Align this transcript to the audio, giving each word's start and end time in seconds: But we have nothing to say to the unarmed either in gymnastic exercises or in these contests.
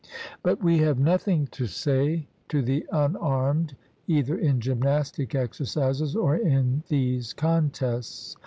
But 0.41 0.63
we 0.63 0.79
have 0.79 0.97
nothing 0.97 1.45
to 1.51 1.67
say 1.67 2.27
to 2.49 2.63
the 2.63 2.87
unarmed 2.91 3.75
either 4.07 4.35
in 4.35 4.59
gymnastic 4.59 5.35
exercises 5.35 6.15
or 6.15 6.35
in 6.35 6.81
these 6.89 7.33
contests. 7.33 8.35